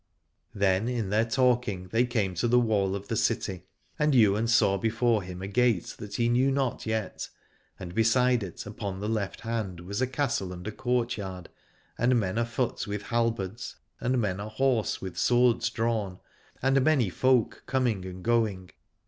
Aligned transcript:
Then 0.55 0.87
in 0.87 1.11
their 1.11 1.25
talking 1.25 1.89
they 1.89 2.07
came 2.07 2.33
to 2.33 2.47
the 2.47 2.57
wall 2.59 2.95
of 2.95 3.07
the 3.07 3.15
city, 3.15 3.67
and 3.99 4.15
Ywain 4.15 4.47
saw 4.47 4.75
before 4.79 5.21
him 5.21 5.43
a 5.43 5.47
gate 5.47 5.93
that 5.99 6.15
he 6.15 6.27
knew 6.27 6.49
not 6.49 6.87
yet: 6.87 7.29
and 7.79 7.93
beside 7.93 8.41
it 8.41 8.65
upon 8.65 8.99
the 8.99 9.07
left 9.07 9.41
hand 9.41 9.81
was 9.81 10.01
a 10.01 10.07
castle, 10.07 10.51
and 10.51 10.65
a 10.65 10.71
courtyard, 10.71 11.49
and 11.99 12.19
men 12.19 12.39
afoot 12.39 12.87
with 12.87 13.03
halberds, 13.03 13.75
and 13.99 14.19
men 14.19 14.39
ahorse 14.39 15.01
with 15.01 15.19
swords 15.19 15.69
drawn, 15.69 16.17
and 16.63 16.83
many 16.83 17.11
folk 17.11 17.61
coming 17.67 18.03
and 18.03 18.23
going. 18.23 18.71